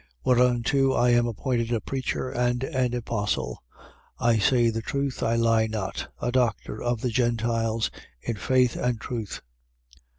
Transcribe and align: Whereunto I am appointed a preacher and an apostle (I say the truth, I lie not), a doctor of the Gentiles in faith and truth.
Whereunto 0.23 0.93
I 0.93 1.11
am 1.11 1.27
appointed 1.27 1.71
a 1.71 1.79
preacher 1.79 2.31
and 2.31 2.63
an 2.63 2.95
apostle 2.95 3.61
(I 4.19 4.39
say 4.39 4.71
the 4.71 4.81
truth, 4.81 5.21
I 5.21 5.35
lie 5.35 5.67
not), 5.67 6.11
a 6.19 6.31
doctor 6.31 6.81
of 6.81 7.01
the 7.01 7.09
Gentiles 7.11 7.91
in 8.19 8.33
faith 8.37 8.75
and 8.75 8.99
truth. 8.99 9.43